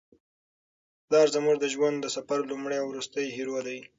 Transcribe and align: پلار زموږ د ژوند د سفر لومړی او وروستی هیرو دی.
پلار 1.05 1.27
زموږ 1.35 1.55
د 1.59 1.65
ژوند 1.73 1.97
د 2.01 2.05
سفر 2.15 2.39
لومړی 2.51 2.77
او 2.79 2.87
وروستی 2.91 3.25
هیرو 3.35 3.57
دی. 3.67 3.79